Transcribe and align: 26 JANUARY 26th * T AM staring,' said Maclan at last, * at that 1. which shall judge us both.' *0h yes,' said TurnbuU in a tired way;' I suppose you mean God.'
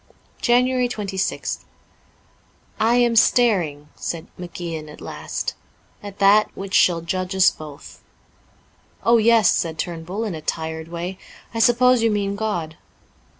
26 0.41 0.47
JANUARY 0.47 0.89
26th 0.89 1.59
* 2.19 2.79
T 2.79 3.03
AM 3.03 3.15
staring,' 3.15 3.89
said 3.95 4.25
Maclan 4.35 4.91
at 4.91 4.99
last, 4.99 5.53
* 5.77 6.01
at 6.01 6.17
that 6.17 6.47
1. 6.55 6.55
which 6.55 6.73
shall 6.73 7.01
judge 7.01 7.35
us 7.35 7.51
both.' 7.51 8.01
*0h 9.05 9.23
yes,' 9.23 9.53
said 9.55 9.77
TurnbuU 9.77 10.25
in 10.25 10.33
a 10.33 10.41
tired 10.41 10.87
way;' 10.87 11.19
I 11.53 11.59
suppose 11.59 12.01
you 12.01 12.09
mean 12.09 12.35
God.' 12.35 12.77